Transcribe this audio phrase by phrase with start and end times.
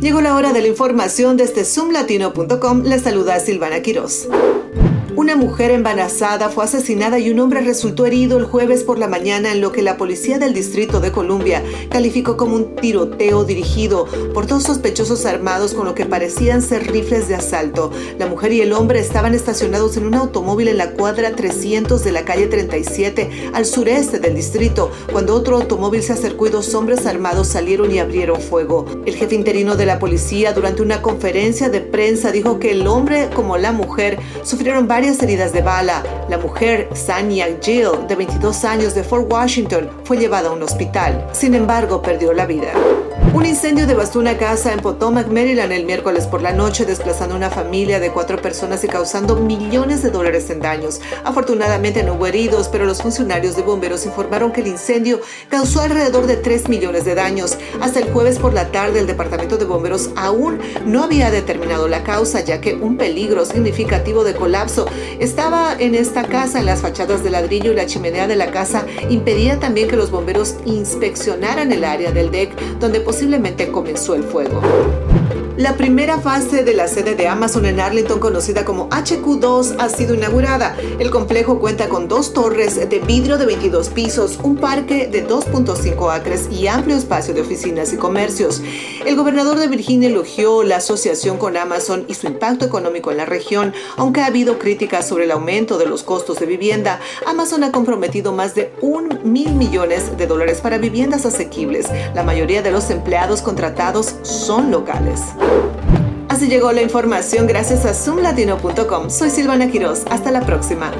[0.00, 2.82] Llegó la hora de la información desde zoomlatino.com.
[2.82, 4.28] Les saluda Silvana Quiroz.
[5.16, 9.50] Una mujer embarazada fue asesinada y un hombre resultó herido el jueves por la mañana
[9.50, 14.46] en lo que la policía del Distrito de Columbia calificó como un tiroteo dirigido por
[14.46, 17.92] dos sospechosos armados con lo que parecían ser rifles de asalto.
[18.18, 22.12] La mujer y el hombre estaban estacionados en un automóvil en la cuadra 300 de
[22.12, 27.06] la calle 37 al sureste del distrito cuando otro automóvil se acercó y dos hombres
[27.06, 28.84] armados salieron y abrieron fuego.
[29.06, 33.30] El jefe interino de la policía durante una conferencia de prensa dijo que el hombre
[33.34, 36.02] como la mujer sufrieron varias heridas de bala.
[36.28, 41.28] La mujer, Sanya Jill, de 22 años de Fort Washington, fue llevada a un hospital.
[41.30, 42.72] Sin embargo, perdió la vida.
[43.36, 47.50] Un incendio devastó una casa en Potomac, Maryland, el miércoles por la noche, desplazando una
[47.50, 51.02] familia de cuatro personas y causando millones de dólares en daños.
[51.22, 55.20] Afortunadamente no hubo heridos, pero los funcionarios de bomberos informaron que el incendio
[55.50, 57.58] causó alrededor de 3 millones de daños.
[57.80, 62.04] Hasta el jueves por la tarde, el Departamento de Bomberos aún no había determinado la
[62.04, 64.86] causa, ya que un peligro significativo de colapso
[65.18, 68.86] estaba en esta casa, en las fachadas de ladrillo y la chimenea de la casa
[69.10, 74.60] impedía también que los bomberos inspeccionaran el área del deck donde posiblemente comenzó el fuego.
[75.56, 80.14] La primera fase de la sede de Amazon en Arlington, conocida como HQ2, ha sido
[80.14, 80.76] inaugurada.
[80.98, 86.12] El complejo cuenta con dos torres de vidrio de 22 pisos, un parque de 2.5
[86.12, 88.60] acres y amplio espacio de oficinas y comercios.
[89.06, 93.24] El gobernador de Virginia elogió la asociación con Amazon y su impacto económico en la
[93.24, 97.00] región, aunque ha habido críticas sobre el aumento de los costos de vivienda.
[97.26, 101.86] Amazon ha comprometido más de un mil millones de dólares para viviendas asequibles.
[102.14, 105.22] La mayoría de los empleados contratados son locales.
[106.28, 109.10] Así llegó la información gracias a zoomlatino.com.
[109.10, 110.04] Soy Silvana Quiroz.
[110.10, 110.92] Hasta la próxima.